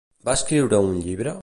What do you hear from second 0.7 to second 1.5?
un llibre?